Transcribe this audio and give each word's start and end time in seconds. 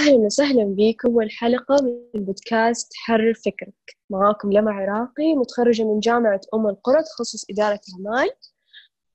أهلا 0.00 0.16
وسهلا 0.16 0.64
بكم 0.64 1.08
أول 1.08 1.30
حلقة 1.30 1.76
من 2.14 2.24
بودكاست 2.24 2.92
حرر 2.96 3.34
فكرك. 3.34 3.96
معاكم 4.10 4.52
لمع 4.52 4.72
عراقي 4.82 5.34
متخرجة 5.34 5.82
من 5.82 6.00
جامعة 6.00 6.40
أم 6.54 6.66
القرى 6.68 7.02
تخصص 7.02 7.50
إدارة 7.50 7.80
أعمال 7.94 8.30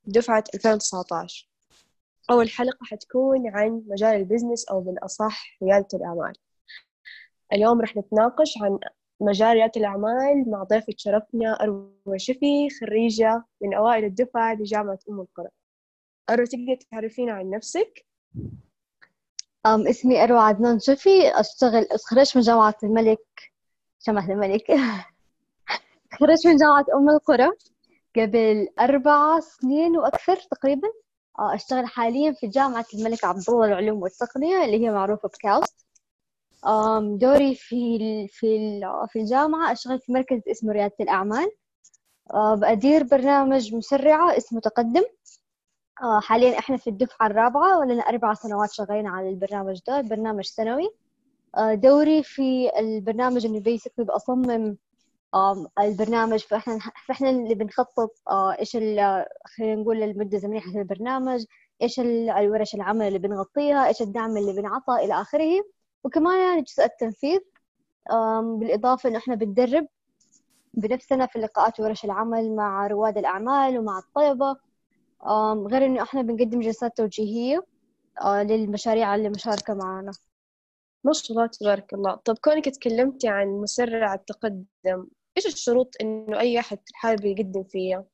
دفعة 0.06 0.44
2019 0.54 1.50
أول 2.32 2.50
حلقة 2.50 2.78
حتكون 2.82 3.48
عن 3.48 3.84
مجال 3.88 4.16
البزنس 4.16 4.66
أو 4.66 4.82
بالأصح 4.82 5.58
ريادة 5.64 5.88
الأعمال. 5.94 6.34
اليوم 7.54 7.82
رح 7.82 7.98
نتناقش 7.98 8.54
عن 8.62 8.80
مجال 9.22 9.54
ريادة 9.54 9.72
الأعمال. 9.78 10.50
مع 10.50 10.64
ضيفة 10.64 10.94
شرفنا 10.98 11.64
أروى 11.64 11.92
شفي 12.18 12.70
خريجة 12.80 13.44
من 13.62 13.74
أوائل 13.74 14.04
الدفعة 14.04 14.54
لجامعة 14.56 15.00
أم 15.10 15.22
القرى. 15.22 15.50
أروى 16.30 16.46
تقدر 16.46 16.76
تعرفينا 16.92 17.32
عن 17.34 17.50
نفسك؟ 17.50 18.06
اسمي 19.66 20.24
أروى 20.24 20.40
عدنان 20.40 20.80
شفي 20.80 21.40
أشتغل 21.40 21.88
خرجت 22.10 22.38
من 22.38 22.42
جامعة 22.44 22.76
الملك. 22.84 23.52
جامعة 24.08 24.32
الملك. 24.32 24.72
خرجت 26.20 26.48
من 26.48 26.56
جامعة 26.58 26.86
أم 26.96 27.10
القرى 27.10 27.52
قبل 28.16 28.68
أربع 28.80 29.40
سنين 29.40 29.98
وأكثر 29.98 30.36
تقريبا. 30.36 30.88
أشتغل 31.40 31.86
حاليا 31.86 32.32
في 32.32 32.48
جامعة 32.48 32.86
الملك 32.94 33.24
عبد 33.24 33.44
الله 33.50 33.66
للعلوم 33.68 34.02
والتقنية 34.02 34.66
اللي 34.66 34.86
هي 34.86 34.92
معروفة 34.92 35.30
بكاوست 35.30 35.86
دوري 37.20 37.56
في 37.56 37.98
في 38.28 38.80
في 39.08 39.20
الجامعة. 39.20 39.72
أشتغل 39.72 40.00
في 40.00 40.12
مركز 40.12 40.42
اسمه 40.52 40.74
ريادة 40.74 40.96
الأعمال. 41.02 41.52
بأدير 42.34 43.04
برنامج 43.04 43.76
مسرعة 43.76 44.38
اسمه 44.38 44.60
تقدم. 44.60 45.04
حاليا 46.00 46.60
إحنا 46.60 46.78
في 46.78 46.90
الدفعة 46.90 47.28
الرابعة 47.28 47.80
ولنا 47.80 48.02
أربع 48.04 48.34
سنوات 48.34 48.72
شغالين 48.72 49.08
على 49.08 49.30
البرنامج 49.30 49.80
ده 49.88 50.02
برنامج 50.02 50.44
سنوي. 50.46 50.90
دوري 51.74 52.24
في 52.24 52.70
البرنامج 52.80 53.46
انه 53.46 53.60
بيسكلي 53.60 54.06
بأصمم 54.06 54.78
البرنامج. 55.80 56.40
فإحنا 56.40 56.80
فإحنا 57.08 57.30
اللي 57.30 57.56
بنخطط 57.56 58.12
إيش 58.30 58.72
خلينا 58.78 59.76
نقول 59.76 60.04
المدة 60.04 60.38
الزمنية 60.38 60.60
حق 60.60 60.76
البرنامج 60.76 61.46
إيش 61.82 62.00
الورش 62.00 62.76
العمل 62.76 63.08
اللي 63.08 63.20
بنغطيها 63.20 63.88
إيش 63.88 64.02
الدعم 64.02 64.38
اللي 64.38 64.54
بنعطى 64.62 64.96
إلى 64.96 65.22
آخره. 65.22 65.64
وكمان 66.04 66.40
يعني 66.50 66.62
جزء 66.62 66.86
التنفيذ 66.86 67.40
بالإضافة 68.60 69.10
إنه 69.10 69.18
إحنا 69.18 69.36
بندرب 69.36 69.88
بنفسنا 70.74 71.26
في 71.26 71.40
لقاءات 71.40 71.80
ورش 71.80 72.06
العمل 72.06 72.56
مع 72.56 72.88
رواد 72.88 73.18
الأعمال 73.18 73.80
ومع 73.80 74.00
الطلبة. 74.00 74.65
غير 75.68 75.86
إنه 75.86 76.02
إحنا 76.04 76.22
بنقدم 76.22 76.60
جلسات 76.60 76.98
توجيهية 76.98 77.66
للمشاريع 78.26 79.16
اللي 79.16 79.30
مشاركة 79.30 79.74
معنا. 79.74 80.12
ما 81.04 81.14
شاء 81.14 81.38
الله 81.38 81.48
تبارك 81.48 81.94
الله. 81.94 82.16
طب 82.16 82.38
كونك 82.38 82.70
تكلمتي 82.70 83.28
عن 83.28 83.48
مسرع 83.48 84.14
التقدم 84.14 85.08
إيش 85.38 85.46
الشروط 85.46 85.96
إنه 86.02 86.40
أي 86.40 86.60
أحد 86.60 86.80
حابب 86.94 87.26
يقدم 87.26 87.64
فيها؟ 87.64 88.06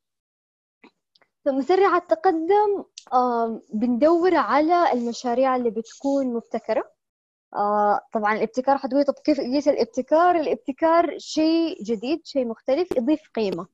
مسرع 1.46 1.96
التقدم 1.96 2.84
بندور 3.72 4.34
على 4.34 4.92
المشاريع 4.92 5.56
اللي 5.56 5.70
بتكون 5.70 6.34
مبتكرة. 6.34 6.92
آه 7.54 8.00
طبعا 8.12 8.34
الابتكار 8.34 8.78
حتقولي 8.78 9.04
طب 9.04 9.14
كيف 9.14 9.68
الابتكار؟ 9.68 10.36
الابتكار 10.36 11.18
شيء 11.18 11.82
جديد 11.82 12.26
شيء 12.26 12.46
مختلف 12.46 12.96
يضيف 12.96 13.30
قيمة. 13.34 13.62
آه 13.62 13.66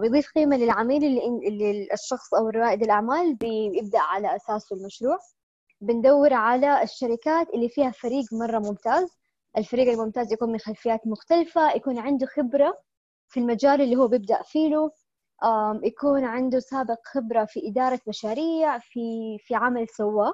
بيضيف 0.00 0.30
قيمة 0.34 0.56
للعميل 0.56 1.04
اللي, 1.04 1.88
الشخص 1.92 2.34
أو 2.34 2.48
رائد 2.48 2.82
الأعمال 2.82 3.34
بيبدأ 3.34 3.98
على 3.98 4.36
أساسه 4.36 4.76
المشروع. 4.76 5.18
بندور 5.80 6.32
على 6.34 6.82
الشركات 6.82 7.50
اللي 7.54 7.68
فيها 7.68 7.90
فريق 7.90 8.24
مرة 8.32 8.58
ممتاز. 8.58 9.08
الفريق 9.58 9.92
الممتاز 9.92 10.32
يكون 10.32 10.52
من 10.52 10.58
خلفيات 10.58 11.06
مختلفة 11.06 11.72
يكون 11.76 11.98
عنده 11.98 12.26
خبرة 12.26 12.78
في 13.28 13.40
المجال 13.40 13.80
اللي 13.80 13.96
هو 13.96 14.08
بيبدأ 14.08 14.42
فيه 14.42 14.90
يكون 15.82 16.24
عنده 16.24 16.58
سابق 16.58 16.98
خبرة 17.04 17.44
في 17.44 17.68
إدارة 17.68 18.00
مشاريع 18.08 18.78
في 18.78 19.38
في 19.40 19.54
عمل 19.54 19.88
سواه. 19.88 20.32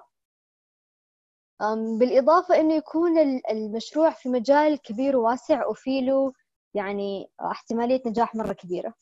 بالإضافة 1.99 2.61
إنه 2.61 2.75
يكون 2.75 3.19
المشروع 3.51 4.11
في 4.11 4.29
مجال 4.29 4.79
كبير 4.83 5.17
وواسع 5.17 5.67
وفي 5.67 6.01
له 6.01 6.33
يعني 6.75 7.31
احتمالية 7.41 8.03
نجاح 8.07 8.35
مرة 8.35 8.53
كبيرة. 8.53 8.95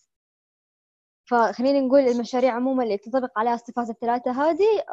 فخلينا 1.26 1.80
نقول 1.80 2.00
المشاريع 2.00 2.54
عموما 2.54 2.84
اللي 2.84 2.96
تنطبق 2.96 3.38
عليها 3.38 3.54
الصفات 3.54 3.90
الثلاثة 3.90 4.30
هذه 4.30 4.84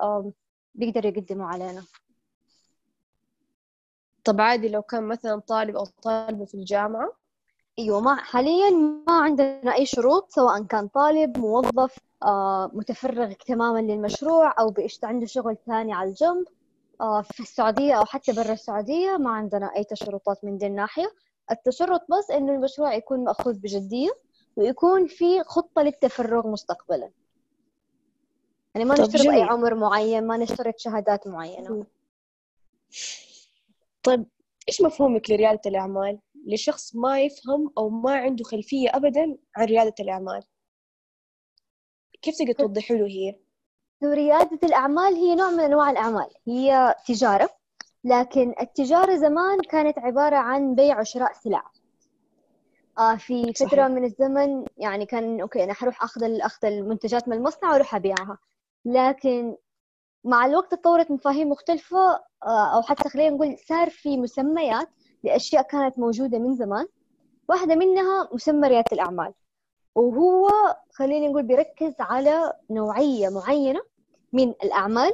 بيقدروا 0.75 1.11
يقدموا 1.11 1.47
علينا. 1.47 1.83
طب 4.23 4.41
عادي 4.41 4.69
لو 4.69 4.81
كان 4.81 5.03
مثلا 5.03 5.39
طالب 5.39 5.75
أو 5.75 5.85
طالبة 5.85 6.45
في 6.45 6.53
الجامعة؟ 6.55 7.11
أيوه 7.79 7.99
ما 7.99 8.15
حاليا 8.15 8.69
ما 9.07 9.13
عندنا 9.21 9.75
أي 9.75 9.85
شروط 9.85 10.31
سواء 10.31 10.63
كان 10.63 10.87
طالب 10.87 11.37
موظف 11.37 11.99
متفرغ 12.73 13.31
تماما 13.31 13.79
للمشروع 13.79 14.59
أو 14.59 14.69
بيشت 14.69 15.05
عنده 15.05 15.25
شغل 15.25 15.57
ثاني 15.67 15.93
على 15.93 16.09
الجنب. 16.09 16.45
في 17.23 17.39
السعودية 17.39 17.93
أو 17.93 18.05
حتى 18.05 18.33
برا 18.33 18.53
السعودية 18.53 19.17
ما 19.17 19.29
عندنا 19.29 19.75
أي 19.75 19.83
تشرطات 19.83 20.45
من 20.45 20.57
دي 20.57 20.67
الناحية. 20.67 21.13
التشرط 21.51 22.01
بس 22.11 22.31
إنه 22.31 22.53
المشروع 22.53 22.93
يكون 22.93 23.23
مأخوذ 23.23 23.53
بجدية. 23.53 24.09
ويكون 24.55 25.07
في 25.07 25.43
خطة 25.43 25.81
للتفرغ 25.81 26.47
مستقبلا. 26.47 27.11
يعني 28.75 28.85
ما 28.85 28.95
نشترط 29.01 29.27
أي 29.27 29.41
عمر 29.41 29.75
معين 29.75 30.27
ما 30.27 30.37
نشترط 30.37 30.73
شهادات 30.77 31.27
معينة. 31.27 31.85
طيب 34.03 34.25
إيش 34.67 34.81
مفهومك 34.81 35.29
لريادة 35.29 35.61
الأعمال؟ 35.65 36.19
لشخص 36.47 36.95
ما 36.95 37.21
يفهم 37.21 37.71
أو 37.77 37.89
ما 37.89 38.15
عنده 38.15 38.43
خلفية 38.43 38.89
أبدا 38.95 39.37
عن 39.55 39.65
ريادة 39.65 39.95
الأعمال. 39.99 40.43
كيف 42.21 42.35
تقدر 42.37 42.53
توضحي 42.53 42.97
له 42.97 43.05
هي؟ 43.05 43.35
ريادة 44.03 44.59
الأعمال 44.63 45.13
هي 45.13 45.35
نوع 45.35 45.49
من 45.49 45.59
أنواع 45.59 45.89
الأعمال. 45.91 46.29
هي 46.47 46.95
تجارة 47.05 47.49
لكن 48.03 48.55
التجارة 48.61 49.15
زمان 49.15 49.59
كانت 49.61 49.99
عبارة 49.99 50.35
عن 50.35 50.75
بيع 50.75 50.99
وشراء 50.99 51.33
سلع. 51.33 51.71
في 53.17 53.53
فترة 53.53 53.67
صحيح. 53.67 53.87
من 53.87 54.03
الزمن 54.03 54.65
يعني 54.77 55.05
كان 55.05 55.41
أوكي 55.41 55.63
أنا 55.63 55.73
حروح 55.73 56.03
أخذ 56.03 56.41
أخذ 56.41 56.67
المنتجات 56.67 57.27
من 57.27 57.37
المصنع 57.37 57.71
وأروح 57.71 57.95
أبيعها. 57.95 58.37
لكن 58.85 59.55
مع 60.23 60.45
الوقت 60.45 60.71
تطورت 60.71 61.11
مفاهيم 61.11 61.49
مختلفة 61.49 62.23
آه 62.45 62.75
أو 62.75 62.81
حتى 62.81 63.09
خلينا 63.09 63.35
نقول 63.35 63.57
صار 63.57 63.89
في 63.89 64.17
مسميات 64.17 64.89
لأشياء 65.23 65.63
كانت 65.63 65.99
موجودة 65.99 66.39
من 66.39 66.55
زمان. 66.55 66.85
واحدة 67.49 67.75
منها 67.75 68.29
مسمى 68.33 68.67
ريادة 68.67 68.91
الأعمال. 68.91 69.33
وهو 69.95 70.49
خلينا 70.93 71.27
نقول 71.27 71.43
بيركز 71.43 71.93
على 71.99 72.53
نوعية 72.69 73.29
معينة 73.29 73.81
من 74.33 74.49
الأعمال 74.49 75.11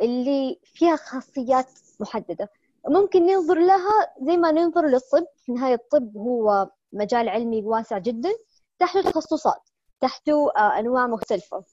اللي 0.00 0.60
فيها 0.64 0.96
خاصيات 0.96 1.66
محددة. 2.00 2.48
ممكن 2.88 3.26
ننظر 3.26 3.58
لها 3.58 4.12
زي 4.22 4.36
ما 4.36 4.52
ننظر 4.52 4.86
للطب. 4.86 5.26
في 5.36 5.48
النهاية 5.48 5.74
الطب 5.74 6.16
هو 6.16 6.68
مجال 6.92 7.28
علمي 7.28 7.62
واسع 7.62 7.98
جدا 7.98 8.30
تحته 8.78 9.10
تخصصات 9.10 9.68
تحته 10.00 10.50
أنواع 10.78 11.06
مختلفة. 11.06 11.64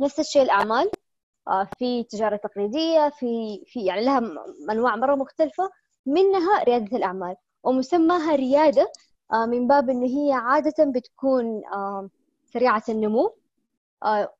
نفس 0.00 0.20
الشيء 0.20 0.42
الأعمال 0.42 0.90
في 1.78 2.04
تجارة 2.04 2.36
تقليدية 2.36 3.08
في 3.08 3.62
في 3.66 3.84
يعني 3.84 4.04
لها 4.04 4.20
أنواع 4.70 4.96
مرة 4.96 5.14
مختلفة 5.14 5.70
منها 6.06 6.62
ريادة 6.64 6.96
الأعمال. 6.96 7.36
ومسماها 7.62 8.36
ريادة 8.36 8.92
من 9.32 9.66
باب 9.66 9.90
إن 9.90 10.02
هي 10.02 10.32
عادة 10.32 10.84
بتكون 10.84 11.62
سريعة 12.52 12.82
النمو. 12.88 13.34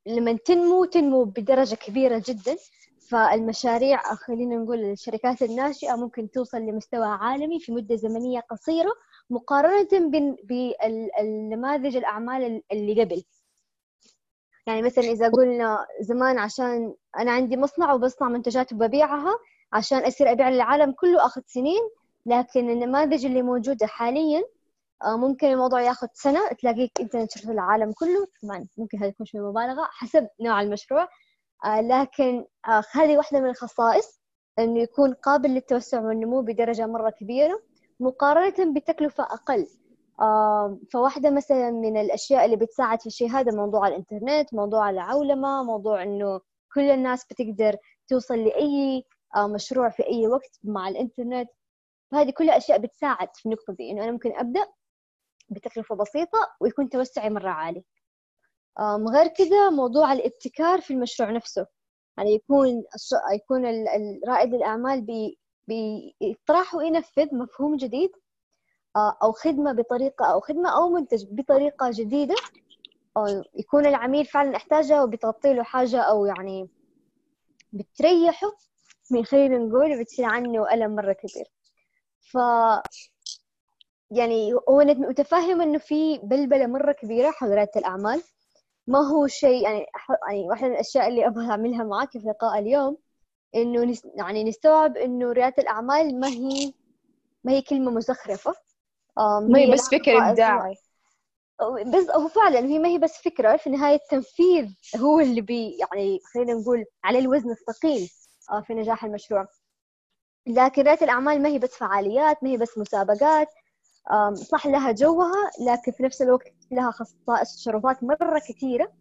لما 0.06 0.32
تنمو 0.32 0.84
تنمو 0.84 1.24
بدرجة 1.24 1.74
كبيرة 1.74 2.22
جدا. 2.26 2.56
فالمشاريع 3.10 4.14
خلينا 4.14 4.56
نقول 4.56 4.84
الشركات 4.84 5.42
الناشئة 5.42 5.96
ممكن 5.96 6.30
توصل 6.30 6.58
لمستوى 6.58 7.06
عالمي 7.06 7.60
في 7.60 7.72
مدة 7.72 7.96
زمنية 7.96 8.40
قصيرة 8.40 8.92
مقارنة 9.30 10.10
بالنماذج 10.44 11.96
الأعمال 11.96 12.62
اللي 12.72 13.02
قبل. 13.04 13.24
يعني 14.66 14.82
مثلا 14.82 15.04
إذا 15.04 15.28
قلنا 15.28 15.86
زمان 16.00 16.38
عشان 16.38 16.94
أنا 17.18 17.32
عندي 17.32 17.56
مصنع 17.56 17.92
وبصنع 17.92 18.28
منتجات 18.28 18.72
وببيعها 18.72 19.38
عشان 19.72 19.98
أصير 19.98 20.32
أبيع 20.32 20.48
للعالم 20.48 20.92
كله 20.92 21.26
أخذ 21.26 21.40
سنين 21.46 21.82
لكن 22.26 22.70
النماذج 22.70 23.26
اللي 23.26 23.42
موجودة 23.42 23.86
حاليا 23.86 24.44
ممكن 25.06 25.46
الموضوع 25.46 25.82
ياخذ 25.82 26.06
سنة 26.12 26.48
تلاقيك 26.48 27.00
أنت 27.00 27.16
نشرت 27.16 27.48
العالم 27.48 27.92
كله. 27.92 28.26
طبعا 28.42 28.66
ممكن 28.76 28.98
هذا 28.98 29.06
يكون 29.06 29.26
شوي 29.26 29.40
مبالغة 29.40 29.88
حسب 29.90 30.28
نوع 30.40 30.62
المشروع. 30.62 31.08
لكن 31.64 32.44
هذه 32.92 33.16
واحدة 33.16 33.40
من 33.40 33.48
الخصائص 33.48 34.20
إنه 34.58 34.80
يكون 34.80 35.14
قابل 35.14 35.50
للتوسع 35.50 36.00
والنمو 36.00 36.42
بدرجة 36.42 36.86
مرة 36.86 37.10
كبيرة 37.10 37.62
مقارنة 38.00 38.74
بتكلفة 38.74 39.24
أقل. 39.24 39.66
فواحدة 40.92 41.30
مثلا 41.30 41.70
من 41.70 41.96
الأشياء 41.96 42.44
اللي 42.44 42.56
بتساعد 42.56 43.00
في 43.00 43.06
الشيء 43.06 43.30
هذا 43.30 43.52
موضوع 43.52 43.88
الإنترنت 43.88 44.54
موضوع 44.54 44.90
العولمة 44.90 45.62
موضوع 45.62 46.02
إنه 46.02 46.40
كل 46.74 46.90
الناس 46.90 47.24
بتقدر 47.24 47.76
توصل 48.08 48.38
لأي 48.38 49.04
آه، 49.36 49.46
مشروع 49.46 49.88
في 49.88 50.06
أي 50.06 50.26
وقت 50.26 50.60
مع 50.64 50.88
الإنترنت. 50.88 51.50
فهذه 52.12 52.30
كلها 52.30 52.56
أشياء 52.56 52.78
بتساعد 52.78 53.28
في 53.34 53.46
النقطة 53.46 53.72
دي 53.72 53.90
إنه 53.90 54.02
أنا 54.04 54.12
ممكن 54.12 54.36
أبدأ 54.36 54.66
بتكلفة 55.48 55.94
بسيطة 55.94 56.38
ويكون 56.60 56.88
توسعي 56.88 57.30
مرة 57.30 57.50
عالي. 57.50 57.84
غير 58.80 59.26
كذا 59.26 59.70
موضوع 59.70 60.12
الابتكار 60.12 60.80
في 60.80 60.92
المشروع 60.92 61.30
نفسه. 61.30 61.66
يعني 62.18 62.34
يكون 62.34 62.84
يكون 63.34 63.64
رائد 64.28 64.54
الأعمال 64.54 65.00
بي 65.00 65.38
بيطرح 65.68 66.74
وينفذ 66.74 67.34
مفهوم 67.34 67.76
جديد 67.76 68.10
أو 68.96 69.32
خدمة 69.32 69.72
بطريقة 69.72 70.26
أو 70.32 70.40
خدمة 70.40 70.76
أو 70.76 70.88
منتج 70.88 71.24
بطريقة 71.30 71.90
جديدة 71.94 72.34
أو 73.16 73.26
يكون 73.54 73.86
العميل 73.86 74.26
فعلا 74.26 74.56
احتاجها 74.56 75.02
وبتغطي 75.02 75.54
له 75.54 75.62
حاجة 75.62 76.00
أو 76.00 76.26
يعني 76.26 76.68
بتريحه 77.72 78.52
من 79.10 79.24
خلينا 79.24 79.58
نقول 79.58 80.00
بتشيل 80.00 80.24
عنه 80.24 80.74
ألم 80.74 80.94
مرة 80.94 81.12
كبير. 81.12 81.46
ف 82.20 82.38
يعني 84.10 84.54
هو 84.54 84.78
متفهم 84.84 85.60
إنه 85.60 85.78
في 85.78 86.18
بلبلة 86.18 86.66
مرة 86.66 86.92
كبيرة 86.92 87.30
حول 87.30 87.50
ريادة 87.50 87.70
الأعمال. 87.76 88.22
ما 88.86 88.98
هو 88.98 89.26
شيء 89.26 89.62
يعني 89.62 89.86
يعني 90.28 90.48
واحدة 90.48 90.68
من 90.68 90.74
الأشياء 90.74 91.08
اللي 91.08 91.26
أبغى 91.26 91.50
أعملها 91.50 91.84
معك 91.84 92.10
في 92.10 92.18
لقاء 92.18 92.58
اليوم 92.58 92.96
إنه 93.54 93.84
نس... 93.84 94.06
يعني 94.14 94.44
نستوعب 94.44 94.96
إنه 94.96 95.32
ريادة 95.32 95.62
الأعمال 95.62 96.20
ما 96.20 96.28
هي 96.28 96.72
ما 97.44 97.52
هي 97.52 97.62
كلمة 97.62 97.90
مزخرفة. 97.90 98.54
ما 99.18 99.58
هي 99.58 99.72
بس 99.72 99.88
فكر 99.88 100.18
إبداعي. 100.30 100.76
بس 101.86 102.10
هو 102.10 102.28
فعلا 102.28 102.58
هي 102.58 102.78
ما 102.78 102.88
هي 102.88 102.98
بس 102.98 103.22
فكرة 103.22 103.56
في 103.56 103.66
النهاية 103.66 103.94
التنفيذ 103.94 104.68
هو 104.96 105.20
اللي 105.20 105.40
بي 105.40 105.78
يعني 105.78 106.20
خلينا 106.34 106.54
نقول 106.54 106.84
عليه 107.04 107.18
الوزن 107.18 107.50
الثقيل 107.50 108.10
في 108.66 108.74
نجاح 108.74 109.04
المشروع. 109.04 109.46
لكن 110.46 110.82
ريادة 110.82 111.04
الأعمال 111.04 111.42
ما 111.42 111.48
هي 111.48 111.58
بس 111.58 111.74
فعاليات 111.74 112.44
ما 112.44 112.50
هي 112.50 112.56
بس 112.56 112.78
مسابقات 112.78 113.48
صح 114.34 114.66
لها 114.66 114.92
جوها 114.92 115.50
لكن 115.66 115.92
في 115.92 116.02
نفس 116.02 116.22
الوقت 116.22 116.54
لها 116.70 116.90
خصائص 116.90 117.64
شروطات 117.64 118.04
مرة 118.04 118.38
كثيرة. 118.48 118.92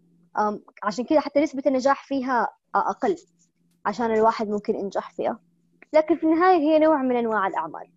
عشان 0.84 1.06
كذا 1.06 1.20
حتى 1.20 1.40
نسبة 1.40 1.64
النجاح 1.66 2.08
فيها 2.08 2.50
أقل 2.76 3.16
عشان 3.86 4.12
الواحد 4.12 4.50
ممكن 4.50 4.76
ينجح 4.76 5.12
فيها. 5.12 5.40
لكن 5.94 6.18
في 6.18 6.24
النهاية 6.24 6.58
هي 6.58 6.80
نوع 6.80 7.02
من 7.02 7.16
أنواع 7.16 7.48
الأعمال. 7.48 7.92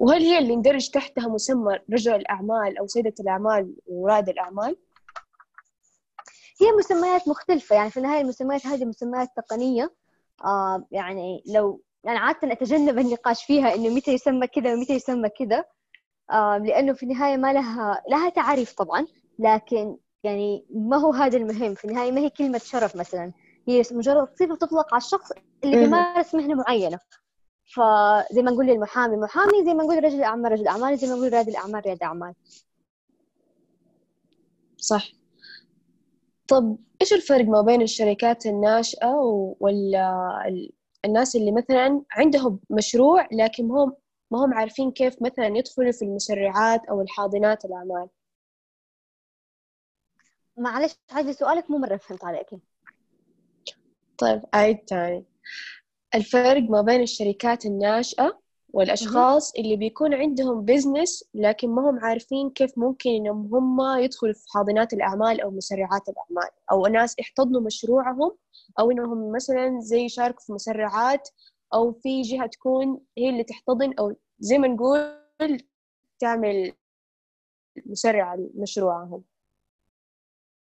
وهل 0.00 0.22
هي 0.22 0.38
اللي 0.38 0.52
يندرج 0.52 0.90
تحتها 0.90 1.28
مسمى 1.28 1.78
رجل 1.92 2.14
الأعمال 2.14 2.78
أو 2.78 2.86
سيدة 2.86 3.14
الأعمال 3.20 3.76
ورائد 3.86 4.28
الأعمال؟ 4.28 4.76
هي 6.60 6.72
مسميات 6.78 7.28
مختلفة. 7.28 7.76
يعني 7.76 7.90
في 7.90 7.96
النهاية 7.96 8.20
المسميات 8.20 8.66
هذه 8.66 8.84
مسميات 8.84 9.28
تقنية. 9.36 9.94
آه 10.44 10.86
يعني 10.90 11.42
لو 11.46 11.82
يعني 12.04 12.18
عادة 12.18 12.52
أتجنب 12.52 12.98
النقاش 12.98 13.44
فيها 13.44 13.74
إنه 13.74 13.88
متى 13.88 14.12
يسمى 14.12 14.46
كذا 14.46 14.74
ومتى 14.74 14.94
يسمى 14.94 15.28
كذا. 15.28 15.64
آه 16.30 16.58
لأنه 16.58 16.92
في 16.92 17.02
النهاية 17.02 17.36
ما 17.36 17.52
لها 17.52 18.02
لها 18.08 18.28
تعريف 18.28 18.72
طبعا 18.72 19.06
لكن 19.38 19.96
يعني 20.24 20.66
ما 20.74 20.96
هو 20.96 21.12
هذا 21.12 21.36
المهم. 21.36 21.74
في 21.74 21.84
النهاية 21.84 22.12
ما 22.12 22.20
هي 22.20 22.30
كلمة 22.30 22.58
شرف 22.58 22.96
مثلا. 22.96 23.32
هي 23.68 23.82
مجرد 23.92 24.28
صفة 24.34 24.56
تطلق 24.56 24.94
على 24.94 25.00
الشخص 25.00 25.32
اللي 25.64 25.76
بيمارس 25.76 26.34
مهنة 26.34 26.54
معينة. 26.54 26.98
فزي 27.74 28.42
ما 28.42 28.50
نقول 28.50 28.66
للمحامي 28.66 29.16
محامي 29.16 29.64
زي 29.64 29.74
ما 29.74 29.84
نقول 29.84 30.04
رجل 30.04 30.22
أعمال 30.22 30.52
رجل 30.52 30.68
أعمال 30.68 30.96
زي 30.96 31.06
ما 31.06 31.14
نقول 31.14 31.32
رياض 31.32 31.48
الأعمال 31.48 31.82
رياض 31.86 32.02
أعمال 32.02 32.34
صح. 34.76 35.08
طب 36.48 36.76
إيش 37.00 37.12
الفرق 37.12 37.44
ما 37.44 37.60
بين 37.60 37.82
الشركات 37.82 38.46
الناشئة 38.46 39.14
ولا 39.60 40.28
الناس 41.04 41.36
اللي 41.36 41.52
مثلا 41.52 42.02
عندهم 42.12 42.60
مشروع 42.70 43.28
لكن 43.32 43.70
هم 43.70 43.96
ما 44.30 44.44
هم 44.44 44.54
عارفين 44.54 44.90
كيف 44.90 45.22
مثلا 45.22 45.46
يدخلوا 45.46 45.92
في 45.92 46.04
المسرعات 46.04 46.84
أو 46.90 47.00
الحاضنات 47.00 47.64
الأعمال. 47.64 48.08
معلش 50.56 50.98
عادي 51.10 51.32
سؤالك 51.32 51.70
مو 51.70 51.78
مرة 51.78 51.96
فهمت 51.96 52.24
عليك. 52.24 52.50
طيب 54.18 54.42
أعيد 54.54 54.78
تاني. 54.78 55.24
الفرق 56.14 56.62
ما 56.62 56.82
بين 56.82 57.02
الشركات 57.02 57.66
الناشئة 57.66 58.38
والأشخاص 58.72 59.52
اللي 59.58 59.76
بيكون 59.76 60.14
عندهم 60.14 60.64
بزنس 60.64 61.24
لكن 61.34 61.68
ما 61.68 61.90
هم 61.90 61.98
عارفين 61.98 62.50
كيف 62.50 62.78
ممكن 62.78 63.10
إنهم 63.10 63.54
هم 63.54 63.98
يدخلوا 63.98 64.32
في 64.32 64.44
حاضنات 64.54 64.92
الأعمال 64.92 65.40
أو 65.40 65.50
مسرعات 65.50 66.08
الأعمال. 66.08 66.50
أو 66.72 66.86
ناس 66.86 67.18
يحتضنوا 67.18 67.60
مشروعهم 67.60 68.36
أو 68.78 68.90
إنهم 68.90 69.32
مثلا 69.32 69.80
زي 69.80 70.00
يشاركوا 70.04 70.40
في 70.44 70.52
مسرعات 70.52 71.28
أو 71.74 71.92
في 71.92 72.22
جهة 72.22 72.46
تكون 72.46 73.00
هي 73.18 73.28
اللي 73.28 73.44
تحتضن 73.44 73.94
أو 73.98 74.16
زي 74.40 74.58
ما 74.58 74.68
نقول 74.68 75.18
تعمل 76.18 76.72
مسرع 77.86 78.34
لمشروعهم 78.34 79.22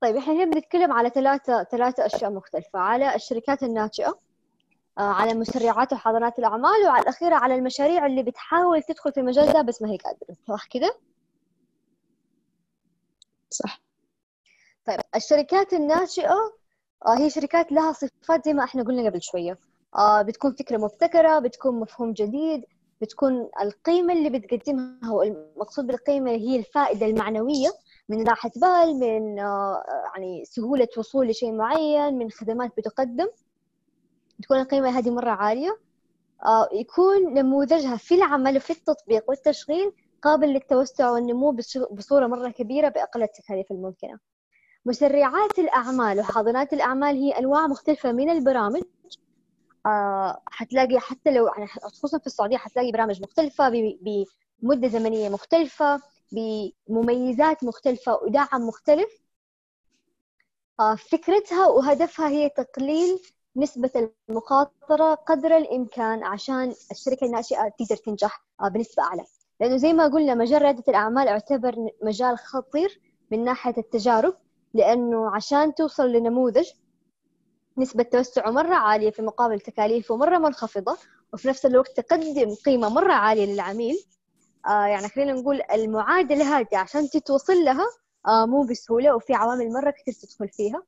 طيب 0.00 0.16
إحنا 0.16 0.34
هنا 0.34 0.44
بنتكلم 0.44 0.92
على 0.92 1.10
ثلاثة 1.10 1.64
ثلاثة 1.64 2.06
أشياء 2.06 2.30
مختلفة 2.32 2.78
على 2.78 3.14
الشركات 3.14 3.62
الناشئة 3.62 4.20
آه، 4.98 5.02
على 5.02 5.34
مسرعات 5.34 5.92
وحاضنات 5.92 6.38
الأعمال 6.38 6.86
وعلى 6.86 7.02
الأخيرة 7.02 7.34
على 7.34 7.54
المشاريع 7.54 8.06
اللي 8.06 8.22
بتحاول 8.22 8.82
تدخل 8.82 9.12
في 9.12 9.20
المجال 9.20 9.52
ده 9.52 9.62
بس 9.62 9.82
ما 9.82 9.90
هي 9.90 9.96
قادرة. 9.96 10.36
صح 10.48 10.66
كده؟ 10.66 10.98
صح. 13.50 13.80
طيب 14.86 15.00
الشركات 15.16 15.72
الناشئة 15.72 16.34
هي 17.06 17.30
شركات 17.30 17.72
لها 17.72 17.92
صفات 17.92 18.44
زي 18.44 18.52
ما 18.54 18.64
إحنا 18.64 18.82
قلنا 18.82 19.10
قبل 19.10 19.22
شوية. 19.22 19.58
آه، 19.96 20.22
بتكون 20.22 20.52
فكرة 20.52 20.76
مبتكرة 20.76 21.38
بتكون 21.38 21.80
مفهوم 21.80 22.12
جديد 22.12 22.64
بتكون 23.00 23.48
القيمة 23.62 24.12
اللي 24.12 24.30
بتقدمها 24.38 25.12
والمقصود 25.12 25.86
بالقيمة 25.86 26.30
هي 26.30 26.56
الفائدة 26.56 27.06
المعنوية 27.06 27.68
من 28.08 28.28
راحة 28.28 28.50
بال 28.56 28.94
من 29.00 29.36
يعني 29.36 30.44
سهولة 30.44 30.88
وصول 30.98 31.28
لشيء 31.28 31.52
معين 31.52 32.18
من 32.18 32.30
خدمات 32.30 32.72
بتقدم. 32.76 33.26
تكون 34.42 34.60
القيمة 34.60 34.98
هذه 34.98 35.10
مرة 35.10 35.30
عالية. 35.30 35.78
آه، 36.44 36.68
يكون 36.72 37.34
نموذجها 37.34 37.96
في 37.96 38.14
العمل 38.14 38.56
وفي 38.56 38.70
التطبيق 38.70 39.24
والتشغيل 39.28 39.92
قابل 40.22 40.48
للتوسع 40.48 41.10
والنمو 41.10 41.56
بصورة 41.90 42.26
مرة 42.26 42.48
كبيرة 42.50 42.88
بأقل 42.88 43.22
التكاليف 43.22 43.70
الممكنة. 43.70 44.18
مسرعات 44.86 45.58
الأعمال 45.58 46.20
وحاضنات 46.20 46.72
الأعمال 46.72 47.16
هي 47.16 47.30
أنواع 47.32 47.66
مختلفة 47.66 48.12
من 48.12 48.30
البرامج. 48.30 48.82
آه، 49.86 50.42
حتلاقي 50.50 50.98
حتى 51.00 51.30
لو 51.30 51.46
يعني 51.46 51.66
خصوصا 51.66 52.18
في 52.18 52.26
السعودية 52.26 52.56
حتلاقي 52.56 52.92
برامج 52.92 53.22
مختلفة 53.22 53.68
بمدة 54.62 54.88
زمنية 54.88 55.28
مختلفة 55.28 56.00
بمميزات 56.32 57.64
مختلفة 57.64 58.18
ودعم 58.22 58.66
مختلف. 58.68 59.22
آه، 60.80 60.94
فكرتها 60.94 61.66
وهدفها 61.66 62.28
هي 62.28 62.48
تقليل 62.48 63.18
نسبة 63.56 64.10
المخاطرة 64.28 65.14
قدر 65.14 65.56
الإمكان 65.56 66.24
عشان 66.24 66.74
الشركة 66.90 67.26
الناشئة 67.26 67.68
تقدر 67.78 67.96
تنجح 67.96 68.44
آه، 68.60 68.68
بنسبة 68.68 69.02
أعلى. 69.02 69.24
لأنه 69.60 69.76
زي 69.76 69.92
ما 69.92 70.06
قلنا 70.06 70.34
مجال 70.34 70.62
ريادة 70.62 70.84
الأعمال 70.88 71.26
يعتبر 71.26 71.74
مجال 72.02 72.38
خطير 72.38 73.00
من 73.30 73.44
ناحية 73.44 73.74
التجارب. 73.78 74.34
لأنه 74.74 75.30
عشان 75.36 75.74
توصل 75.74 76.12
لنموذج 76.12 76.70
نسبة 77.78 78.02
توسعه 78.02 78.50
مرة 78.50 78.74
عالية 78.74 79.10
في 79.10 79.22
مقابل 79.22 79.60
تكاليفه 79.60 80.16
مرة 80.16 80.38
منخفضة 80.38 80.96
وفي 81.32 81.48
نفس 81.48 81.66
الوقت 81.66 82.00
تقدم 82.00 82.54
قيمة 82.54 82.88
مرة 82.88 83.12
عالية 83.12 83.52
للعميل. 83.52 83.96
آه 84.66 84.86
يعني 84.86 85.08
خلينا 85.08 85.32
نقول 85.32 85.62
المعادلة 85.72 86.58
هذه 86.58 86.76
عشان 86.76 87.10
تتوصل 87.10 87.56
لها 87.64 87.86
آه 88.26 88.46
مو 88.46 88.62
بسهولة 88.62 89.16
وفي 89.16 89.34
عوامل 89.34 89.72
مرة 89.72 89.90
كثير 89.90 90.14
تدخل 90.14 90.48
فيها. 90.48 90.82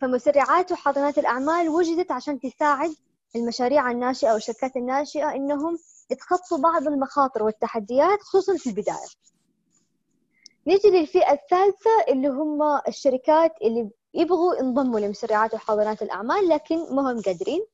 فمسرعات 0.00 0.72
وحاضنات 0.72 1.18
الأعمال 1.18 1.68
وجدت 1.68 2.12
عشان 2.12 2.40
تساعد 2.40 2.94
المشاريع 3.36 3.90
الناشئة 3.90 4.32
والشركات 4.32 4.76
الناشئة 4.76 5.34
إنهم 5.34 5.78
يتخطوا 6.10 6.58
بعض 6.58 6.86
المخاطر 6.86 7.42
والتحديات 7.42 8.18
خصوصا 8.22 8.56
في 8.56 8.66
البداية. 8.70 9.06
نيجي 10.66 10.90
للفئة 10.90 11.32
الثالثة 11.32 11.90
اللي 12.08 12.28
هم 12.28 12.62
الشركات 12.88 13.52
اللي 13.62 13.90
يبغوا 14.14 14.54
ينضموا 14.54 15.00
لمسرعات 15.00 15.54
وحاضنات 15.54 16.02
الأعمال 16.02 16.48
لكن 16.48 16.76
ما 16.94 17.12
هم 17.12 17.20
قادرين. 17.20 17.66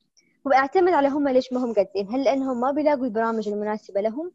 وبيعتمد 0.47 0.93
على 0.93 1.09
هم 1.09 1.29
ليش 1.29 1.53
ما 1.53 1.65
هم 1.65 1.75
قادرين؟ 1.75 2.09
هل 2.09 2.25
لأنهم 2.25 2.61
ما 2.61 2.71
بيلاقوا 2.71 3.05
البرامج 3.05 3.49
المناسبة 3.49 4.01
لهم؟ 4.01 4.33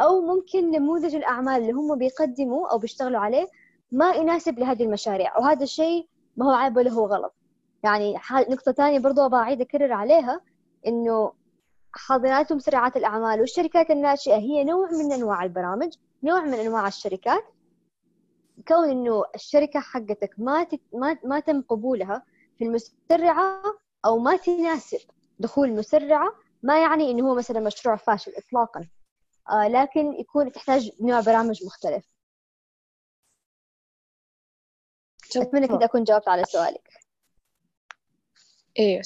أو 0.00 0.20
ممكن 0.20 0.70
نموذج 0.70 1.14
الأعمال 1.14 1.62
اللي 1.62 1.72
هم 1.72 1.98
بيقدموا 1.98 2.68
أو 2.68 2.78
بيشتغلوا 2.78 3.20
عليه 3.20 3.48
ما 3.92 4.10
يناسب 4.10 4.58
لهذه 4.58 4.82
المشاريع. 4.82 5.38
وهذا 5.38 5.62
الشيء 5.62 6.08
ما 6.36 6.46
هو 6.46 6.50
عيب 6.50 6.76
ولا 6.76 6.90
هو 6.90 7.06
غلط. 7.06 7.34
يعني 7.82 8.14
نقطة 8.32 8.72
ثانية 8.72 8.98
برضو 8.98 9.24
أبغى 9.26 9.40
أعيد 9.40 9.60
أكرر 9.60 9.92
عليها 9.92 10.40
إنه 10.86 11.32
حاضنات 11.92 12.52
ومسرعات 12.52 12.96
الأعمال 12.96 13.40
والشركات 13.40 13.90
الناشئة 13.90 14.36
هي 14.36 14.64
نوع 14.64 14.90
من 14.90 15.12
أنواع 15.12 15.44
البرامج 15.44 15.92
نوع 16.22 16.40
من 16.40 16.54
أنواع 16.54 16.88
الشركات. 16.88 17.44
كون 18.68 18.90
إنه 18.90 19.24
الشركة 19.34 19.80
حقتك 19.80 20.34
ما 20.38 20.64
تت... 20.64 20.80
ما 20.92 21.18
ما 21.24 21.40
تم 21.40 21.62
قبولها 21.62 22.24
في 22.58 22.64
المسرعة 22.64 23.62
أو 24.04 24.18
ما 24.18 24.36
تناسب 24.36 25.00
دخول 25.38 25.72
مسرعة 25.72 26.32
ما 26.62 26.82
يعني 26.82 27.10
إنه 27.10 27.30
هو 27.30 27.34
مثلا 27.34 27.60
مشروع 27.60 27.96
فاشل 27.96 28.32
إطلاقا. 28.36 28.88
آه 29.50 29.68
لكن 29.68 30.12
يكون 30.20 30.52
تحتاج 30.52 30.90
نوع 31.00 31.20
برامج 31.20 31.64
مختلف. 31.64 32.04
أتمنى 35.36 35.68
كده 35.68 35.84
أكون 35.84 36.04
جاوبت 36.04 36.28
على 36.28 36.44
سؤالك. 36.44 36.88
إيه 38.78 39.02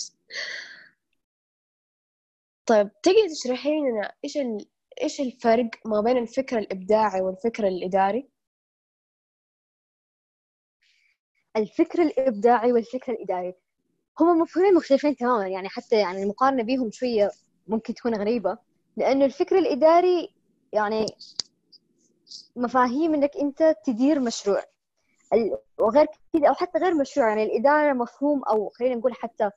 طيب 2.67 2.91
تقدر 3.03 3.29
تشرحي 3.29 3.81
لنا 3.81 4.13
إيش 4.25 4.37
ال... 4.37 4.67
إيش 5.03 5.21
الفرق 5.21 5.71
ما 5.85 6.01
بين 6.01 6.17
الفكر 6.17 6.59
الإبداعي 6.59 7.21
والفكر 7.21 7.69
الإداري؟ 7.69 8.29
الفكر 11.59 12.03
الإبداعي 12.03 12.73
والفكر 12.73 13.13
الإداري. 13.13 13.55
هما 14.21 14.33
مفهومين 14.33 14.75
مختلفين 14.75 15.17
تماما 15.17 15.49
يعني 15.49 15.69
حتى 15.69 15.97
يعني 15.97 16.23
المقارنة 16.23 16.63
بيهم 16.63 16.91
شوية 16.91 17.31
ممكن 17.69 17.95
تكون 17.95 18.15
غريبة 18.15 18.59
لأنه 18.97 19.25
الفكر 19.25 19.59
الإداري 19.59 20.31
يعني 20.73 21.07
مفاهيم 22.57 23.15
إنك 23.15 23.37
أنت 23.37 23.77
تدير 23.85 24.21
مشروع. 24.21 24.63
وغير 25.79 26.07
كذا 26.33 26.49
أو 26.49 26.55
حتى 26.55 26.79
غير 26.79 26.95
مشروع 26.95 27.29
يعني 27.29 27.43
الإدارة 27.43 27.93
مفهوم 27.93 28.45
أو 28.45 28.69
خلينا 28.69 28.95
نقول 28.95 29.15
حتى 29.15 29.51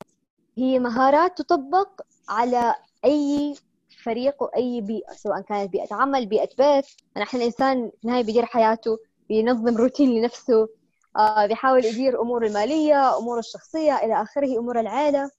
هي 0.57 0.79
مهارات 0.79 1.37
تطبق 1.37 2.01
على 2.29 2.75
أي 3.05 3.55
فريق 4.03 4.43
وأي 4.43 4.81
بيئة 4.81 5.13
سواء 5.13 5.41
كانت 5.41 5.71
بيئة 5.71 5.95
عمل 5.95 6.25
بيئة 6.25 6.49
بيت. 6.57 6.85
يعني 7.15 7.27
إحنا 7.27 7.39
الإنسان 7.39 7.89
في 7.89 8.03
النهاية 8.05 8.23
بيدير 8.23 8.45
حياته 8.45 8.97
بينظم 9.29 9.77
روتين 9.77 10.09
لنفسه 10.09 10.69
بيحاول 11.47 11.85
يدير 11.85 12.21
أمور 12.21 12.45
المالية 12.45 13.17
أمور 13.17 13.39
الشخصية 13.39 13.97
إلى 13.97 14.21
آخره 14.21 14.59
أمور 14.59 14.79
العائلة. 14.79 15.31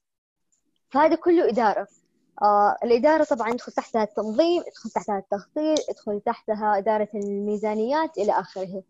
فهذا 0.91 1.15
كله 1.15 1.49
إدارة. 1.49 1.87
آه 2.41 2.77
الإدارة 2.83 3.23
طبعا 3.23 3.49
يدخل 3.49 3.71
تحتها 3.71 4.03
التنظيم 4.03 4.63
يدخل 4.67 4.89
تحتها 4.89 5.17
التخطيط 5.17 5.89
يدخل 5.89 6.21
تحتها 6.21 6.77
إدارة 6.77 7.09
الميزانيات 7.15 8.17
إلى 8.17 8.31
آخره. 8.31 8.83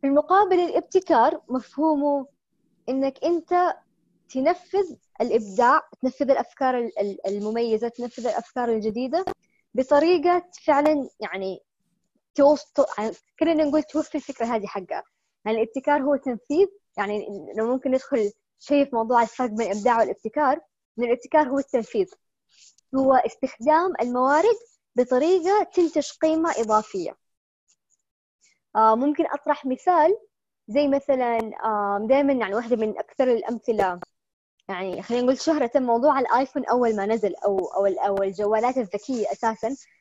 في 0.00 0.06
المقابل 0.06 0.60
الابتكار 0.60 1.40
مفهومه 1.48 2.26
إنك 2.88 3.24
أنت 3.24 3.76
تنفذ 4.28 4.94
الإبداع 5.20 5.82
تنفذ 6.02 6.30
الأفكار 6.30 6.90
المميزة 7.26 7.88
تنفذ 7.88 8.26
الأفكار 8.26 8.68
الجديدة 8.68 9.24
بطريقة 9.74 10.42
فعلا 10.64 11.08
يعني 11.20 11.60
توصل 12.34 12.84
كلنا 13.40 13.64
نقول 13.64 13.82
توفي 13.82 14.14
الفكرة 14.14 14.46
هذه 14.46 14.66
حقها. 14.66 15.02
يعني 15.46 15.62
الابتكار 15.62 16.02
هو 16.02 16.16
تنفيذ 16.16 16.66
يعني 16.96 17.26
لو 17.56 17.66
ممكن 17.66 17.90
ندخل 17.90 18.32
شيء 18.58 18.84
في 18.84 18.96
موضوع 18.96 19.22
الفرق 19.22 19.50
بين 19.50 19.72
الإبداع 19.72 19.98
والابتكار 19.98 20.60
إن 20.98 21.04
الابتكار 21.04 21.48
هو 21.48 21.58
التنفيذ. 21.58 22.06
هو 22.94 23.14
استخدام 23.14 23.92
الموارد 24.00 24.56
بطريقة 24.96 25.62
تنتج 25.74 26.12
قيمة 26.22 26.50
إضافية. 26.50 27.16
آه 28.76 28.94
ممكن 28.94 29.24
أطرح 29.26 29.66
مثال 29.66 30.16
زي 30.68 30.88
مثلا 30.88 31.38
آه 31.64 32.06
دائما 32.08 32.32
يعني 32.32 32.54
واحدة 32.54 32.76
من 32.76 32.98
أكثر 32.98 33.32
الأمثلة. 33.32 34.00
يعني 34.68 35.02
خلينا 35.02 35.24
نقول 35.24 35.40
شهرة 35.40 35.70
موضوع 35.74 36.20
الآيفون 36.20 36.64
أول 36.64 36.96
ما 36.96 37.06
نزل 37.06 37.34
أو 37.34 37.58
أو 37.58 37.86
أو 37.86 38.22
الجوالات 38.22 38.78
الذكية 38.78 39.32
أساسا. 39.32 39.68
آه 39.68 39.95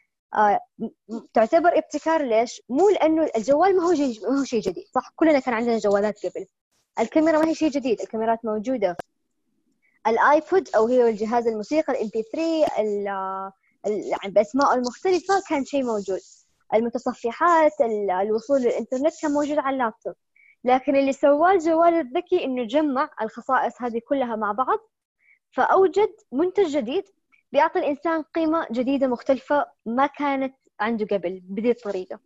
تعتبر 1.33 1.77
ابتكار 1.77 2.21
ليش؟ 2.21 2.61
مو 2.69 2.89
لأنه 2.89 3.29
الجوال 3.37 3.75
ما 3.75 3.83
هو 3.83 3.91
ما 4.31 4.39
هو 4.39 4.43
شيء 4.43 4.61
جديد. 4.61 4.83
صح 4.95 5.11
كلنا 5.15 5.39
كان 5.39 5.53
عندنا 5.53 5.77
جوالات 5.77 6.25
قبل. 6.25 6.45
الكاميرا 6.99 7.39
ما 7.39 7.47
هي 7.47 7.55
شيء 7.55 7.69
جديد 7.69 8.01
الكاميرات 8.01 8.45
موجودة. 8.45 8.97
الايبود 10.07 10.69
أو 10.75 10.87
هي 10.87 11.09
الجهاز 11.09 11.47
الموسيقى 11.47 11.93
ال 11.93 12.09
MP 12.13 12.23
3 12.23 13.53
يعني 13.85 14.33
باسمائه 14.33 14.73
المختلفة 14.73 15.43
كان 15.49 15.65
شيء 15.65 15.83
موجود. 15.83 16.19
المتصفحات 16.73 17.81
الوصول 18.21 18.61
للإنترنت 18.61 19.21
كان 19.21 19.31
موجود 19.31 19.57
على 19.57 19.73
اللابتوب. 19.73 20.13
لكن 20.63 20.95
اللي 20.95 21.13
سواه 21.13 21.51
الجوال 21.51 21.93
الذكي 21.93 22.43
إنه 22.43 22.63
جمع 22.63 23.09
الخصائص 23.21 23.81
هذه 23.81 24.01
كلها 24.09 24.35
مع 24.35 24.51
بعض 24.51 24.79
فأوجد 25.51 26.09
منتج 26.31 26.67
جديد 26.77 27.03
بيعطي 27.55 27.79
الإنسان 27.79 28.21
قيمة 28.21 28.67
جديدة 28.71 29.07
مختلفة 29.07 29.65
ما 29.85 30.07
كانت 30.07 30.55
عنده 30.79 31.05
قبل 31.05 31.41
بهذه 31.43 31.71
الطريقة. 31.71 32.19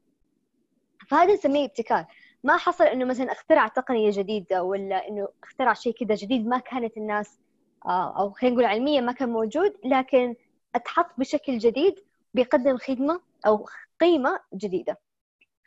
فهذا 1.09 1.33
نسميه 1.33 1.65
ابتكار. 1.65 2.05
ما 2.43 2.57
حصل 2.57 2.83
إنه 2.83 3.05
مثلا 3.05 3.31
اخترع 3.31 3.67
تقنية 3.67 4.11
جديدة 4.13 4.63
ولا 4.63 5.07
إنه 5.07 5.27
اخترع 5.43 5.73
شيء 5.73 5.93
كذا 5.93 6.15
جديد 6.15 6.47
ما 6.47 6.57
كانت 6.57 6.97
الناس 6.97 7.39
آه، 7.85 8.19
أو 8.19 8.31
خلينا 8.31 8.55
نقول 8.55 8.65
علميا 8.65 9.01
ما 9.01 9.11
كان 9.11 9.29
موجود 9.29 9.73
لكن 9.85 10.35
أتحط 10.75 11.19
بشكل 11.19 11.57
جديد 11.57 11.95
بيقدم 12.33 12.77
خدمة 12.77 13.21
أو 13.45 13.65
قيمة 13.99 14.39
جديدة. 14.53 14.99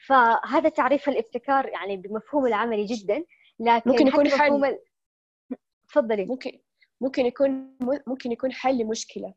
فهذا 0.07 0.69
تعريف 0.69 1.09
الابتكار 1.09 1.69
يعني 1.69 1.97
بمفهوم 1.97 2.47
العملي 2.47 2.85
جدا 2.85 3.25
لكن 3.61 3.91
ممكن 3.91 4.07
يكون 4.07 4.29
حل. 4.29 4.79
تفضلي. 5.89 6.25
ممكن 6.25 6.59
ممكن 7.01 7.27
يكون 7.27 7.77
ممكن 8.07 8.33
يكون 8.33 8.53
حل 8.53 8.79
لمشكلة. 8.79 9.35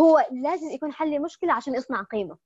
هو 0.00 0.26
لازم 0.30 0.70
يكون 0.70 0.92
حل 0.92 1.10
لمشكلة 1.10 1.52
عشان 1.52 1.74
يصنع 1.74 2.02
قيمة. 2.02 2.36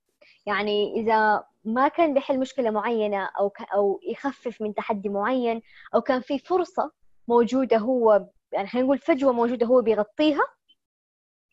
يعني 0.47 0.95
إذا 0.97 1.45
ما 1.65 1.89
كان 1.89 2.15
بيحل 2.15 2.41
مشكلة 2.41 2.71
معينة 2.71 3.25
أو 3.39 3.51
ك... 3.51 3.63
أو 3.63 4.01
يخفف 4.09 4.63
من 4.63 4.75
تحدي 4.75 5.09
معين 5.09 5.63
أو 5.95 6.01
كان 6.01 6.21
في 6.21 6.39
فرصة 6.39 6.93
موجودة 7.29 7.79
هو 7.79 8.27
يعني 8.53 8.69
خلينا 8.69 8.87
نقول 8.87 8.99
فجوة 8.99 9.33
موجودة 9.33 9.67
هو 9.67 9.83
بيغطيها 9.83 10.45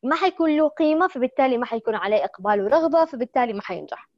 ما 0.04 0.16
حيكون 0.16 0.58
له 0.58 0.68
قيمة 0.68 1.08
فبالتالي 1.08 1.58
ما 1.58 1.66
حيكون 1.66 1.96
عليه 1.96 2.26
إقبال 2.26 2.62
ورغبة 2.62 3.06
فبالتالي 3.06 3.54
ما 3.54 3.62
حينجح. 3.62 4.10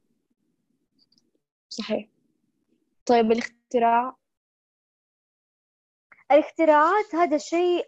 صحيح. 1.68 2.08
طيب 3.06 3.32
الاختراع؟ 3.32 4.16
الاختراعات 6.32 7.14
هذا 7.14 7.36
الشيء 7.36 7.86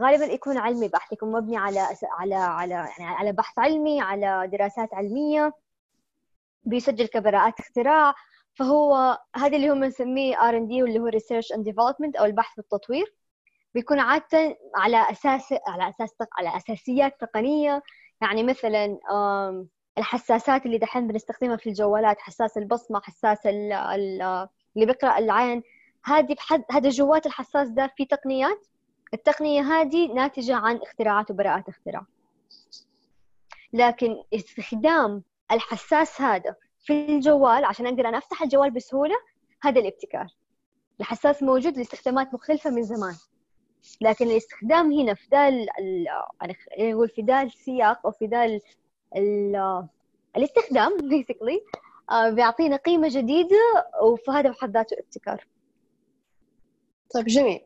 غالبا 0.00 0.24
يكون 0.24 0.58
علمي 0.58 0.88
بحت 0.88 1.12
يكون 1.12 1.32
مبني 1.32 1.56
على 1.56 1.86
على 2.18 2.34
على 2.34 2.74
يعني 2.98 3.14
على 3.14 3.32
بحث 3.32 3.58
علمي 3.58 4.00
على 4.00 4.48
دراسات 4.52 4.94
علمية 4.94 5.52
بيسجل 6.64 7.06
كبراءات 7.06 7.60
اختراع. 7.60 8.14
فهو 8.54 9.18
هذا 9.36 9.56
اللي 9.56 9.70
هم 9.70 9.84
نسميه 9.84 10.36
R&D 10.36 10.72
واللي 10.82 10.98
هو 10.98 11.10
Research 11.10 11.56
and 11.56 11.60
Development 11.60 12.20
أو 12.20 12.24
البحث 12.24 12.58
والتطوير. 12.58 13.14
بيكون 13.74 14.00
عادة 14.00 14.58
على 14.76 15.10
أساس 15.10 15.54
على 15.68 15.88
أساس 15.88 16.10
على 16.38 16.56
أساسيات 16.56 17.20
تقنية. 17.20 17.82
يعني 18.20 18.42
مثلا 18.42 18.98
الحساسات 19.98 20.66
اللي 20.66 20.78
دحين 20.78 21.06
بنستخدمها 21.06 21.56
في 21.56 21.68
الجوالات 21.68 22.20
حساس 22.20 22.58
البصمة 22.58 23.00
حساس 23.00 23.46
اللي 23.46 24.48
بيقرأ 24.76 25.18
العين. 25.18 25.62
هذه 26.04 26.34
بحد 26.34 26.64
هذا 26.70 26.88
جوات 26.88 27.26
الحساس 27.26 27.68
ده 27.68 27.92
في 27.96 28.04
تقنيات 28.04 28.66
التقنية 29.14 29.60
هذه 29.60 30.12
ناتجة 30.12 30.56
عن 30.56 30.76
اختراعات 30.76 31.30
وبراءات 31.30 31.68
اختراع. 31.68 32.06
لكن 33.72 34.22
استخدام 34.34 35.22
الحساس 35.52 36.20
هذا 36.20 36.54
في 36.78 37.06
الجوال 37.06 37.64
عشان 37.64 37.86
أقدر 37.86 38.08
أنا 38.08 38.18
أفتح 38.18 38.42
الجوال 38.42 38.70
بسهولة 38.70 39.14
هذا 39.62 39.80
الابتكار. 39.80 40.26
الحساس 41.00 41.42
موجود 41.42 41.76
لاستخدامات 41.76 42.34
مختلفة 42.34 42.70
من 42.70 42.82
زمان. 42.82 43.14
لكن 44.00 44.26
الاستخدام 44.26 44.92
هنا 44.92 45.14
في 45.14 45.26
يعني 45.30 46.92
نقول 46.92 47.08
في 47.08 47.22
ذا 47.22 47.42
السياق 47.42 48.06
أو 48.06 48.12
في 48.12 48.26
ذا 48.26 48.60
الاستخدام 50.36 50.96
بيسكلي 50.96 51.62
آه، 52.10 52.30
بيعطينا 52.30 52.76
قيمة 52.76 53.08
جديدة 53.08 53.90
وفهذا 54.02 54.50
بحد 54.50 54.70
ذاته 54.70 54.96
ابتكار. 54.98 55.46
طيب 57.14 57.26
جميل. 57.26 57.60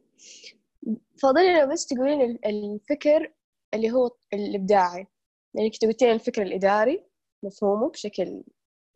فاضل 1.23 1.47
لنا 1.47 1.65
بس 1.65 1.87
تقولين 1.87 2.39
الفكر 2.47 3.33
اللي 3.75 3.91
هو 3.91 4.11
الإبداعي. 4.33 5.07
يعني 5.55 5.71
كنت 5.71 5.85
قلتين 5.85 6.11
الفكر 6.11 6.43
الإداري 6.43 7.05
مفهومه 7.43 7.89
بشكل 7.91 8.45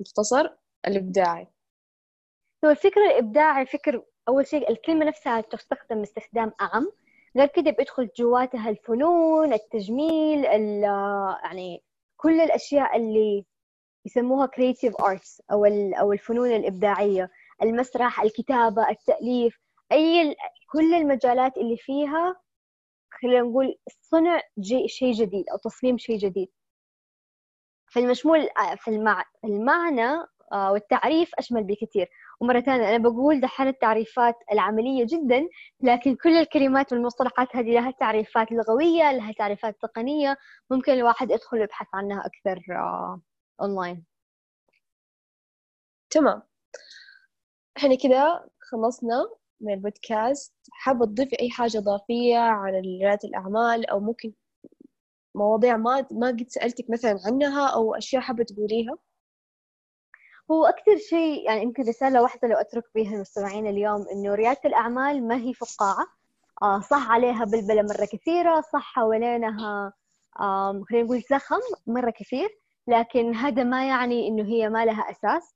مختصر 0.01 0.49
الإبداعي. 0.87 1.47
هو 2.65 2.71
الفكر 2.71 3.01
الإبداعي 3.01 3.67
فكر 3.67 4.05
أول 4.29 4.47
شيء 4.47 4.71
الكلمة 4.71 5.05
نفسها 5.05 5.41
تستخدم 5.41 6.03
استخدام 6.03 6.53
أعم. 6.61 6.93
غير 7.37 7.47
كده 7.47 7.71
بيدخل 7.71 8.11
جواتها 8.17 8.71
الفنون 8.71 9.53
التجميل 9.53 10.45
يعني 10.45 11.83
كل 12.17 12.41
الأشياء 12.41 12.97
اللي 12.97 13.45
يسموها 14.07 14.47
creative 14.47 14.93
arts 15.05 15.41
أو 15.53 15.65
أو 16.01 16.13
الفنون 16.13 16.51
الإبداعية. 16.53 17.31
المسرح 17.63 18.21
الكتابة 18.21 18.91
التأليف. 18.91 19.61
أي 19.93 20.37
كل 20.73 20.95
المجالات 20.95 21.57
اللي 21.57 21.77
فيها 21.77 22.41
خلينا 23.23 23.41
نقول 23.41 23.79
صنع 24.03 24.43
شيء 24.87 25.13
جديد 25.13 25.49
أو 25.49 25.57
تصميم 25.59 25.99
شيء 25.99 26.19
جديد. 26.19 26.49
في 27.89 28.01
المشمول 28.01 28.49
في 28.77 28.89
المع... 28.91 29.25
المعنى 29.45 30.27
آه، 30.53 30.73
والتعريف 30.73 31.31
أشمل 31.39 31.65
بكثير. 31.65 32.09
ومرة 32.41 32.61
ثانية 32.61 32.89
أنا 32.89 32.99
بقول 32.99 33.41
دحين 33.41 33.69
التعريفات 33.69 34.35
العملية 34.53 35.07
جدا 35.09 35.49
لكن 35.81 36.17
كل 36.17 36.31
الكلمات 36.31 36.93
والمصطلحات 36.93 37.57
هذه 37.57 37.71
لها 37.75 37.91
تعريفات 37.91 38.53
لغوية 38.53 39.13
لها 39.13 39.33
تعريفات 39.33 39.77
تقنية. 39.83 40.37
ممكن 40.71 40.93
الواحد 40.93 41.31
يدخل 41.31 41.59
ويبحث 41.61 41.87
عنها 41.95 42.27
أكثر 42.27 42.61
أونلاين 43.61 44.05
تمام. 46.11 46.43
إحنا 47.77 47.95
كده 48.03 48.49
خلصنا. 48.61 49.40
من 49.61 49.73
البودكاست. 49.75 50.55
حابة 50.73 51.07
تضيفي 51.07 51.37
أي 51.41 51.51
حاجة 51.51 51.79
إضافية 51.79 52.39
عن 52.39 52.73
ريادة 52.75 53.29
الأعمال 53.29 53.87
أو 53.91 54.01
ممكن 54.01 54.33
مواضيع 55.35 55.77
ما 55.77 56.07
ما 56.13 56.29
قد 56.29 56.47
سألتك 56.49 56.91
مثلا 56.91 57.19
عنها 57.27 57.67
أو 57.69 57.95
أشياء 57.95 58.23
حابة 58.23 58.45
تقوليها؟ 58.45 58.97
هو 60.51 60.67
أكثر 60.67 60.97
شيء 60.97 61.47
يعني 61.47 61.63
يمكن 61.63 61.83
رسالة 61.89 62.23
واحدة 62.23 62.49
لو 62.49 62.57
أترك 62.57 62.85
بها 62.95 63.15
المستمعين 63.15 63.67
اليوم 63.67 64.07
إنه 64.13 64.35
ريادة 64.35 64.61
الأعمال 64.65 65.29
ما 65.29 65.37
هي 65.37 65.55
فقاعة. 65.55 66.07
آه 66.63 66.81
صح 66.81 67.11
عليها 67.11 67.45
بلبلة 67.45 67.83
مرة 67.83 68.05
كثيرة 68.13 68.61
صح 68.61 68.95
حوالينها 68.95 69.93
خلينا 70.91 71.05
نقول 71.05 71.23
زخم 71.31 71.61
مرة 71.87 72.11
كثير 72.11 72.59
لكن 72.89 73.35
هذا 73.35 73.65
ما 73.65 73.89
يعني 73.89 74.29
إنه 74.29 74.45
هي 74.45 74.69
ما 74.69 74.85
لها 74.85 75.11
أساس. 75.11 75.55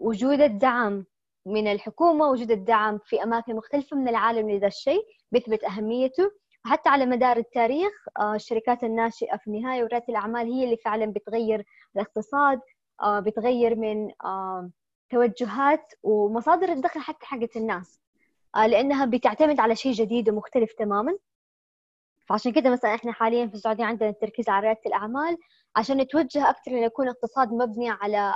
وجود 0.00 0.40
الدعم 0.40 1.06
من 1.46 1.66
الحكومة 1.72 2.28
وجود 2.28 2.50
الدعم 2.50 2.98
في 2.98 3.22
أماكن 3.22 3.56
مختلفة 3.56 3.96
من 3.96 4.08
العالم 4.08 4.50
لذا 4.50 4.66
الشيء 4.66 5.02
بيثبت 5.32 5.64
أهميته. 5.64 6.30
وحتى 6.66 6.88
على 6.88 7.06
مدار 7.06 7.36
التاريخ 7.36 7.92
آه، 8.18 8.34
الشركات 8.34 8.84
الناشئة 8.84 9.36
في 9.36 9.46
النهاية 9.46 9.84
وريادة 9.84 10.04
الأعمال 10.08 10.46
هي 10.52 10.64
اللي 10.64 10.76
فعلا 10.76 11.06
بتغير 11.06 11.64
الاقتصاد 11.96 12.60
آه، 13.02 13.20
بتغير 13.20 13.74
من 13.76 14.10
آه، 14.24 14.70
توجهات 15.10 15.92
ومصادر 16.02 16.68
الدخل 16.72 17.00
حتى 17.00 17.26
حقت 17.26 17.56
الناس. 17.56 18.00
لأنها 18.56 19.04
بتعتمد 19.04 19.60
على 19.60 19.76
شيء 19.76 19.92
جديد 19.92 20.30
ومختلف 20.30 20.72
تماما. 20.72 21.18
فعشان 22.28 22.52
كده 22.52 22.70
مثلا 22.70 22.94
إحنا 22.94 23.12
حاليا 23.12 23.46
في 23.46 23.54
السعودية 23.54 23.84
عندنا 23.84 24.08
التركيز 24.08 24.48
على 24.48 24.64
ريادة 24.66 24.80
الأعمال 24.86 25.38
عشان 25.76 25.96
نتوجه 25.96 26.50
أكثر 26.50 26.70
إنه 26.70 26.84
يكون 26.84 27.08
اقتصاد 27.08 27.52
مبني 27.52 27.90
على 27.90 28.34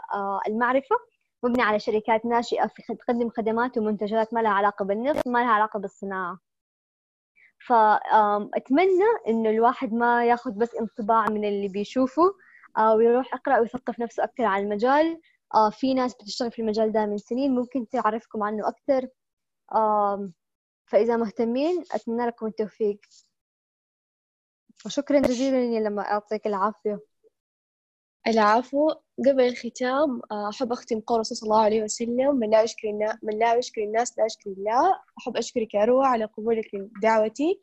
المعرفة. 0.49 0.97
مبني 1.43 1.63
على 1.63 1.79
شركات 1.79 2.25
ناشئة 2.27 2.67
في 2.67 2.95
تقدم 2.95 3.31
خدمات 3.31 3.79
ومنتجات 3.79 4.35
ما 4.35 4.41
لها 4.41 4.51
علاقة 4.51 4.85
بالنفط 4.85 5.27
ما 5.29 5.39
لها 5.39 5.51
علاقة 5.51 5.79
بالصناعة. 5.79 6.39
فأتمنى 7.67 9.05
إنه 9.29 9.51
الواحد 9.51 9.93
ما 9.93 10.27
ياخذ 10.27 10.51
بس 10.53 10.75
انطباع 10.75 11.27
من 11.29 11.45
اللي 11.45 11.69
بيشوفه 11.69 12.23
آه، 12.79 12.95
ويروح 12.95 13.35
يقرأ 13.35 13.59
ويثقف 13.61 14.01
نفسه 14.01 14.25
أكثر 14.25 14.45
عن 14.45 14.63
المجال. 14.63 15.21
آه، 15.55 15.71
في 15.71 15.95
ناس 15.95 16.15
بتشتغل 16.15 16.53
في 16.53 16.63
المجال 16.63 16.93
ده 16.93 17.07
من 17.07 17.19
سنين 17.19 17.55
ممكن 17.55 17.89
تعرفكم 17.89 18.43
عنه 18.43 18.69
أكثر. 18.69 19.09
فإذا 20.87 21.17
مهتمين 21.17 21.85
أتمنى 21.93 22.27
لكم 22.27 22.47
التوفيق. 22.47 23.01
وشكرا 24.87 25.21
جزيلا 25.21 25.89
لما 25.89 26.03
أعطيك 26.03 26.47
العافية. 26.47 27.01
العفو. 28.27 28.91
قبل 29.27 29.41
الختام 29.41 30.21
آه، 30.33 30.49
أحب 30.49 30.73
أختم 30.73 31.01
قول 31.01 31.17
الرسول 31.17 31.37
صلى 31.37 31.47
الله 31.47 31.63
عليه 31.63 31.83
وسلم 31.83 32.37
من 32.37 32.51
لا 32.51 32.63
يشكر 32.63 32.89
الناس 32.89 33.17
من 33.23 33.39
لا 33.39 33.55
يشكر 33.55 33.83
الناس 33.83 34.19
لا 34.19 34.25
يشكر 34.25 34.51
الله. 34.51 35.01
أحب 35.19 35.37
أشكرك 35.37 35.75
يا 35.75 35.85
روى 35.85 36.07
على 36.07 36.25
قبولك 36.25 36.75
لدعوتي. 36.75 37.61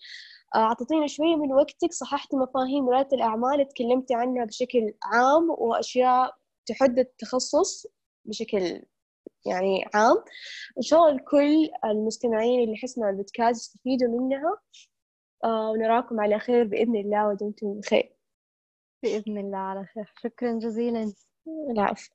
آه، 0.56 0.58
أعطيتينا 0.58 1.08
شوية 1.08 1.36
من 1.36 1.54
وقتك 1.54 1.94
صححتي 1.94 2.38
مفاهيم 2.38 2.90
ريادة 2.90 3.10
الأعمال 3.18 3.68
تكلمتي 3.68 4.14
عنها 4.14 4.46
بشكل 4.46 4.94
عام 5.04 5.50
وأشياء 5.50 6.36
تحد 6.66 7.00
التخصص 7.00 7.88
بشكل 8.26 8.82
يعني 9.46 9.86
عام. 9.94 10.18
إن 10.78 10.82
شاء 10.82 11.00
الله 11.00 11.12
الكل 11.16 11.70
المستمعين 11.86 12.64
اللي 12.64 12.78
حسنا 12.78 13.10
البودكاست 13.10 13.62
يستفيدوا 13.62 14.20
منها 14.20 14.58
آه، 15.44 15.72
ونراكم 15.72 16.20
على 16.20 16.40
خير 16.40 16.64
بإذن 16.64 16.96
الله 16.96 17.28
ودمتم 17.28 17.80
بخير. 17.80 18.16
بإذن 19.04 19.38
الله 19.38 19.58
على 19.58 19.86
خير. 19.86 20.14
شكرا 20.24 20.60
جزيلا. 20.60 21.14
العفو 21.48 22.10